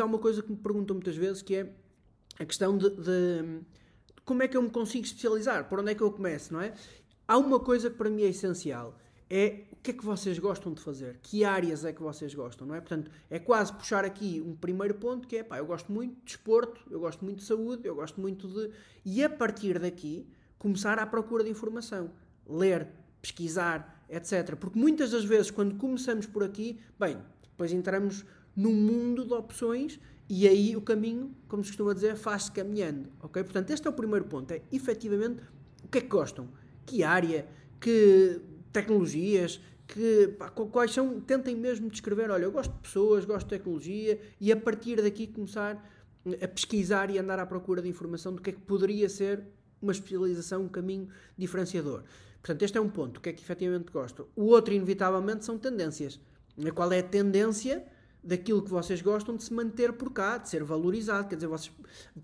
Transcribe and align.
há 0.00 0.04
uma 0.04 0.18
coisa 0.18 0.42
que 0.42 0.50
me 0.50 0.56
perguntam 0.56 0.94
muitas 0.94 1.16
vezes 1.16 1.42
que 1.42 1.54
é 1.54 1.72
a 2.38 2.44
questão 2.44 2.76
de, 2.76 2.90
de, 2.90 3.60
como 4.24 4.42
é 4.42 4.48
que 4.48 4.56
eu 4.56 4.62
me 4.62 4.70
consigo 4.70 5.04
especializar, 5.04 5.68
por 5.68 5.80
onde 5.80 5.92
é 5.92 5.94
que 5.94 6.02
eu 6.02 6.10
começo, 6.10 6.52
não 6.52 6.60
é? 6.60 6.74
Há 7.28 7.36
uma 7.36 7.60
coisa 7.60 7.90
que 7.90 7.96
para 7.96 8.10
mim 8.10 8.22
é 8.22 8.28
essencial, 8.28 8.96
é 9.28 9.64
o 9.72 9.76
que 9.76 9.92
é 9.92 9.94
que 9.94 10.04
vocês 10.04 10.38
gostam 10.38 10.72
de 10.72 10.80
fazer, 10.80 11.18
que 11.22 11.44
áreas 11.44 11.84
é 11.84 11.92
que 11.92 12.02
vocês 12.02 12.34
gostam, 12.34 12.66
não 12.66 12.74
é? 12.74 12.80
Portanto, 12.80 13.10
é 13.30 13.38
quase 13.38 13.72
puxar 13.72 14.04
aqui 14.04 14.42
um 14.44 14.56
primeiro 14.56 14.94
ponto 14.94 15.28
que 15.28 15.36
é, 15.36 15.42
pá, 15.42 15.58
eu 15.58 15.66
gosto 15.66 15.92
muito 15.92 16.16
de 16.16 16.24
desporto, 16.24 16.80
eu 16.90 16.98
gosto 17.00 17.24
muito 17.24 17.38
de 17.38 17.44
saúde, 17.44 17.86
eu 17.86 17.94
gosto 17.94 18.20
muito 18.20 18.48
de... 18.48 18.70
E 19.04 19.22
a 19.22 19.30
partir 19.30 19.78
daqui, 19.78 20.26
começar 20.58 20.98
à 20.98 21.06
procura 21.06 21.44
de 21.44 21.50
informação, 21.50 22.10
ler, 22.46 22.88
pesquisar, 23.22 24.04
etc. 24.08 24.56
Porque 24.56 24.78
muitas 24.78 25.12
das 25.12 25.24
vezes, 25.24 25.50
quando 25.50 25.76
começamos 25.76 26.26
por 26.26 26.42
aqui, 26.42 26.80
bem, 26.98 27.16
depois 27.42 27.72
entramos 27.72 28.24
num 28.56 28.72
mundo 28.72 29.24
de 29.24 29.32
opções 29.32 29.98
e 30.28 30.46
aí 30.46 30.76
o 30.76 30.80
caminho, 30.80 31.34
como 31.48 31.64
se 31.64 31.70
costuma 31.70 31.92
dizer, 31.92 32.14
faz-se 32.14 32.52
caminhando. 32.52 33.08
ok? 33.20 33.42
Portanto, 33.42 33.70
este 33.70 33.86
é 33.88 33.90
o 33.90 33.92
primeiro 33.92 34.26
ponto: 34.26 34.52
é 34.52 34.62
efetivamente 34.70 35.42
o 35.82 35.88
que 35.88 35.98
é 35.98 36.00
que 36.00 36.06
gostam, 36.06 36.48
que 36.86 37.02
área, 37.02 37.48
que 37.80 38.40
tecnologias, 38.72 39.60
que, 39.88 40.28
pá, 40.38 40.48
quais 40.48 40.92
são. 40.92 41.20
Tentem 41.20 41.56
mesmo 41.56 41.90
descrever: 41.90 42.30
olha, 42.30 42.44
eu 42.44 42.52
gosto 42.52 42.72
de 42.72 42.78
pessoas, 42.78 43.24
gosto 43.24 43.48
de 43.48 43.58
tecnologia, 43.58 44.20
e 44.40 44.52
a 44.52 44.56
partir 44.56 45.02
daqui 45.02 45.26
começar 45.26 45.84
a 46.40 46.46
pesquisar 46.46 47.10
e 47.10 47.18
andar 47.18 47.38
à 47.38 47.46
procura 47.46 47.82
de 47.82 47.88
informação 47.88 48.32
do 48.32 48.40
que 48.40 48.50
é 48.50 48.52
que 48.52 48.60
poderia 48.60 49.08
ser 49.08 49.42
uma 49.82 49.90
especialização, 49.90 50.62
um 50.62 50.68
caminho 50.68 51.08
diferenciador. 51.36 52.04
Portanto, 52.40 52.62
este 52.62 52.78
é 52.78 52.80
um 52.80 52.88
ponto, 52.88 53.16
o 53.18 53.20
que 53.20 53.30
é 53.30 53.32
que 53.32 53.42
efetivamente 53.42 53.90
gostam. 53.90 54.26
O 54.36 54.44
outro, 54.44 54.72
inevitavelmente, 54.72 55.44
são 55.44 55.58
tendências. 55.58 56.20
Qual 56.74 56.92
é 56.92 57.00
a 57.00 57.02
tendência 57.02 57.84
daquilo 58.22 58.62
que 58.62 58.70
vocês 58.70 59.00
gostam 59.00 59.36
de 59.36 59.42
se 59.42 59.52
manter 59.52 59.92
por 59.92 60.12
cá, 60.12 60.38
de 60.38 60.48
ser 60.48 60.62
valorizado. 60.62 61.28
Quer 61.28 61.36
dizer, 61.36 61.46
vocês 61.46 61.74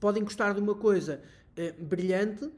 podem 0.00 0.22
gostar 0.22 0.54
de 0.54 0.60
uma 0.60 0.74
coisa 0.74 1.22
eh, 1.56 1.72
brilhante, 1.72 2.50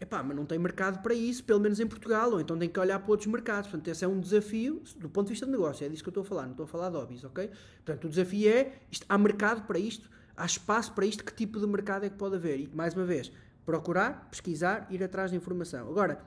epá, 0.00 0.22
mas 0.22 0.36
não 0.36 0.44
tem 0.44 0.58
mercado 0.58 1.02
para 1.02 1.14
isso, 1.14 1.44
pelo 1.44 1.60
menos 1.60 1.80
em 1.80 1.86
Portugal, 1.86 2.32
ou 2.32 2.40
então 2.40 2.58
tem 2.58 2.68
que 2.68 2.78
olhar 2.78 2.98
para 2.98 3.10
outros 3.10 3.26
mercados. 3.28 3.70
Portanto, 3.70 3.88
esse 3.88 4.04
é 4.04 4.08
um 4.08 4.20
desafio 4.20 4.82
do 4.96 5.08
ponto 5.08 5.26
de 5.26 5.32
vista 5.32 5.46
de 5.46 5.52
negócio, 5.52 5.84
é 5.84 5.88
disso 5.88 6.02
que 6.02 6.08
eu 6.08 6.10
estou 6.10 6.22
a 6.22 6.26
falar, 6.26 6.42
não 6.42 6.50
estou 6.50 6.64
a 6.64 6.66
falar 6.66 6.90
de 6.90 6.96
hobbies, 6.96 7.24
ok? 7.24 7.50
Portanto, 7.84 8.04
o 8.04 8.08
desafio 8.08 8.50
é, 8.50 8.72
isto, 8.90 9.06
há 9.08 9.16
mercado 9.16 9.66
para 9.66 9.78
isto, 9.78 10.10
há 10.36 10.44
espaço 10.44 10.92
para 10.92 11.06
isto, 11.06 11.24
que 11.24 11.32
tipo 11.32 11.58
de 11.58 11.66
mercado 11.66 12.04
é 12.04 12.10
que 12.10 12.16
pode 12.16 12.36
haver? 12.36 12.60
E, 12.60 12.68
mais 12.74 12.94
uma 12.94 13.04
vez, 13.04 13.32
procurar, 13.64 14.28
pesquisar, 14.30 14.86
ir 14.90 15.02
atrás 15.02 15.30
de 15.30 15.36
informação. 15.36 15.88
Agora, 15.88 16.20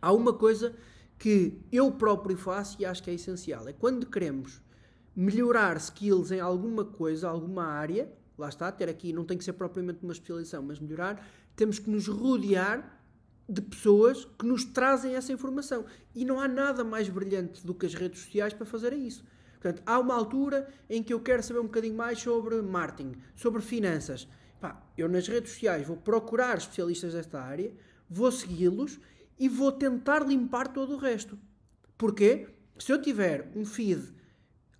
há 0.00 0.12
uma 0.12 0.32
coisa 0.32 0.74
que 1.18 1.60
eu 1.72 1.90
próprio 1.92 2.36
faço 2.36 2.76
e 2.80 2.84
acho 2.84 3.02
que 3.02 3.10
é 3.10 3.14
essencial, 3.14 3.66
é 3.68 3.72
quando 3.72 4.06
queremos 4.06 4.62
melhorar 5.20 5.76
skills 5.76 6.32
em 6.32 6.40
alguma 6.40 6.82
coisa, 6.82 7.28
alguma 7.28 7.66
área, 7.66 8.10
lá 8.38 8.48
está, 8.48 8.72
ter 8.72 8.88
aqui, 8.88 9.12
não 9.12 9.22
tem 9.22 9.36
que 9.36 9.44
ser 9.44 9.52
propriamente 9.52 10.02
uma 10.02 10.14
especialização, 10.14 10.62
mas 10.62 10.80
melhorar, 10.80 11.22
temos 11.54 11.78
que 11.78 11.90
nos 11.90 12.08
rodear 12.08 12.98
de 13.46 13.60
pessoas 13.60 14.24
que 14.24 14.46
nos 14.46 14.64
trazem 14.64 15.14
essa 15.14 15.30
informação. 15.30 15.84
E 16.14 16.24
não 16.24 16.40
há 16.40 16.48
nada 16.48 16.82
mais 16.82 17.10
brilhante 17.10 17.66
do 17.66 17.74
que 17.74 17.84
as 17.84 17.92
redes 17.92 18.20
sociais 18.22 18.54
para 18.54 18.64
fazer 18.64 18.94
isso. 18.94 19.22
Portanto, 19.60 19.82
há 19.84 19.98
uma 19.98 20.14
altura 20.14 20.66
em 20.88 21.02
que 21.02 21.12
eu 21.12 21.20
quero 21.20 21.42
saber 21.42 21.60
um 21.60 21.64
bocadinho 21.64 21.94
mais 21.94 22.18
sobre 22.18 22.62
marketing, 22.62 23.12
sobre 23.36 23.60
finanças. 23.60 24.26
Pá, 24.58 24.82
eu 24.96 25.06
nas 25.06 25.28
redes 25.28 25.52
sociais 25.52 25.86
vou 25.86 25.98
procurar 25.98 26.56
especialistas 26.56 27.12
desta 27.12 27.42
área, 27.42 27.70
vou 28.08 28.32
segui-los 28.32 28.98
e 29.38 29.50
vou 29.50 29.70
tentar 29.70 30.26
limpar 30.26 30.68
todo 30.68 30.94
o 30.94 30.98
resto. 30.98 31.38
Porquê? 31.98 32.48
Se 32.78 32.90
eu 32.90 33.02
tiver 33.02 33.52
um 33.54 33.66
feed 33.66 34.18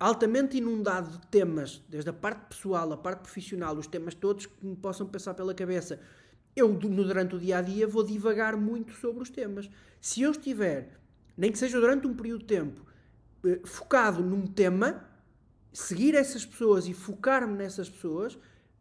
altamente 0.01 0.57
inundado 0.57 1.11
de 1.11 1.27
temas, 1.27 1.83
desde 1.87 2.09
a 2.09 2.13
parte 2.13 2.49
pessoal, 2.49 2.91
a 2.91 2.97
parte 2.97 3.21
profissional, 3.21 3.77
os 3.77 3.87
temas 3.87 4.15
todos 4.15 4.47
que 4.47 4.67
me 4.67 4.75
possam 4.75 5.07
passar 5.07 5.35
pela 5.35 5.55
cabeça, 5.55 6.01
eu 6.57 6.73
durante 6.73 7.37
o 7.37 7.39
dia 7.39 7.59
a 7.59 7.63
dia 7.63 7.87
vou 7.87 8.03
divagar 8.03 8.57
muito 8.57 8.95
sobre 8.95 9.23
os 9.23 9.29
temas. 9.29 9.69
Se 10.01 10.23
eu 10.23 10.31
estiver, 10.31 10.99
nem 11.37 11.53
que 11.53 11.59
seja 11.59 11.79
durante 11.79 12.07
um 12.07 12.15
período 12.15 12.41
de 12.41 12.47
tempo, 12.47 12.85
eh, 13.45 13.61
focado 13.63 14.23
num 14.23 14.47
tema, 14.47 15.05
seguir 15.71 16.15
essas 16.15 16.47
pessoas 16.47 16.89
e 16.89 16.95
focar-me 16.95 17.57
nessas 17.57 17.89
pessoas, 17.91 18.39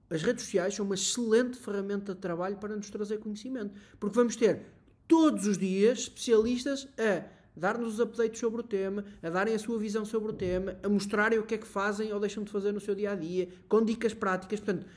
as 0.10 0.24
redes 0.24 0.46
sociais 0.46 0.74
são 0.74 0.86
uma 0.86 0.96
excelente 0.96 1.58
ferramenta 1.58 2.16
de 2.16 2.22
trabalho 2.22 2.58
para 2.58 2.76
nos 2.76 2.90
trazer 2.90 3.20
conhecimento. 3.20 3.74
Porque 4.00 4.16
vamos 4.16 4.38
ter 4.38 4.66
todos 5.06 5.46
os 5.46 5.58
dias 5.58 6.00
especialistas 6.00 6.88
a 6.98 7.39
dar-nos 7.60 7.96
os 7.96 8.00
updates 8.00 8.40
sobre 8.40 8.62
o 8.62 8.64
tema, 8.64 9.04
a 9.22 9.30
darem 9.30 9.54
a 9.54 9.60
sua 9.60 9.78
visão 9.78 10.06
sobre 10.06 10.32
o 10.32 10.34
tema, 10.34 10.78
a 10.82 10.90
mostrarem 10.90 11.38
o 11.38 11.44
que 11.44 11.56
é 11.56 11.58
que 11.58 11.68
fazem 11.68 12.12
ou 12.12 12.20
deixam 12.20 12.44
de 12.44 12.52
fazer 12.52 12.72
no 12.72 12.80
seu 12.80 12.96
dia 12.96 13.12
a 13.12 13.16
dia, 13.16 13.50
com 13.68 13.84
dicas 13.84 14.14
práticas. 14.14 14.60
Portanto, 14.60 14.88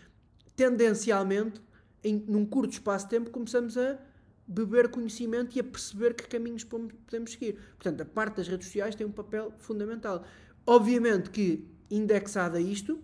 tendencialmente, 0.57 1.61
em, 2.03 2.25
num 2.27 2.47
curto 2.47 2.73
espaço 2.73 3.07
de 3.07 3.11
tempo, 3.11 3.31
começamos 3.31 3.77
a 3.77 3.99
beber 4.47 4.89
conhecimento 4.89 5.57
e 5.57 5.61
a 5.61 5.65
perceber 5.65 6.15
que 6.15 6.27
caminhos 6.27 6.65
podemos 6.65 7.33
seguir. 7.33 7.59
Portanto, 7.77 8.01
a 8.03 8.05
parte 8.05 8.37
das 8.37 8.49
redes 8.49 8.67
sociais 8.67 8.95
tem 8.95 9.07
um 9.07 9.13
papel 9.13 9.53
fundamental. 9.59 10.25
Obviamente 10.67 11.31
que, 11.31 11.67
indexado 11.91 12.57
a 12.57 12.61
isto, 12.61 12.99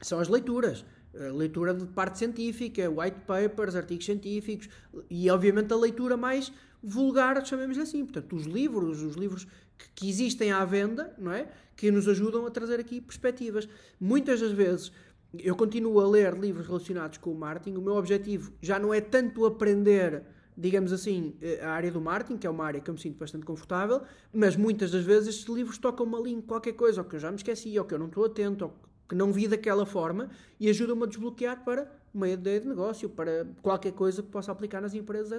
são 0.00 0.18
as 0.18 0.28
leituras. 0.28 0.84
A 1.14 1.32
leitura 1.32 1.74
de 1.74 1.86
parte 1.86 2.18
científica, 2.18 2.90
white 2.90 3.20
papers, 3.26 3.74
artigos 3.74 4.04
científicos 4.04 4.68
e, 5.10 5.28
obviamente, 5.30 5.72
a 5.72 5.76
leitura 5.76 6.16
mais 6.16 6.52
vulgar, 6.82 7.44
chamemos 7.44 7.78
assim. 7.78 8.04
Portanto, 8.04 8.34
os 8.34 8.46
livros, 8.46 9.02
os 9.02 9.14
livros 9.14 9.46
que, 9.78 9.88
que, 9.94 10.08
existem 10.08 10.52
à 10.52 10.64
venda, 10.64 11.14
não 11.18 11.32
é? 11.32 11.48
Que 11.76 11.90
nos 11.90 12.08
ajudam 12.08 12.46
a 12.46 12.50
trazer 12.50 12.80
aqui 12.80 13.00
perspectivas. 13.00 13.68
Muitas 14.00 14.40
das 14.40 14.52
vezes 14.52 14.92
eu 15.38 15.56
continuo 15.56 15.98
a 16.00 16.08
ler 16.08 16.34
livros 16.34 16.66
relacionados 16.66 17.18
com 17.18 17.30
o 17.30 17.34
marketing. 17.34 17.76
O 17.76 17.82
meu 17.82 17.94
objetivo 17.94 18.52
já 18.60 18.78
não 18.78 18.92
é 18.92 19.00
tanto 19.00 19.46
aprender, 19.46 20.22
digamos 20.56 20.92
assim, 20.92 21.34
a 21.62 21.70
área 21.70 21.90
do 21.90 22.00
marketing, 22.00 22.38
que 22.38 22.46
é 22.46 22.50
uma 22.50 22.64
área 22.64 22.80
que 22.80 22.90
eu 22.90 22.94
me 22.94 23.00
sinto 23.00 23.18
bastante 23.18 23.46
confortável, 23.46 24.02
mas 24.32 24.56
muitas 24.56 24.90
das 24.90 25.04
vezes 25.04 25.28
estes 25.30 25.54
livros 25.54 25.78
tocam-me 25.78 26.14
ali 26.16 26.32
em 26.32 26.40
qualquer 26.40 26.72
coisa, 26.72 27.00
ou 27.00 27.06
que 27.06 27.16
eu 27.16 27.20
já 27.20 27.30
me 27.30 27.36
esqueci, 27.36 27.78
ou 27.78 27.84
que 27.84 27.94
eu 27.94 27.98
não 27.98 28.06
estou 28.06 28.24
atento, 28.24 28.64
ou 28.64 28.74
que 29.12 29.14
não 29.14 29.30
vi 29.30 29.46
daquela 29.46 29.84
forma, 29.84 30.30
e 30.58 30.70
ajudam-me 30.70 31.02
a 31.02 31.06
desbloquear 31.06 31.62
para 31.62 31.86
uma 32.14 32.26
ideia 32.30 32.58
de 32.58 32.66
negócio, 32.66 33.10
para 33.10 33.46
qualquer 33.60 33.92
coisa 33.92 34.22
que 34.22 34.28
possa 34.30 34.50
aplicar 34.50 34.80
nas 34.80 34.94
empresas, 34.94 35.38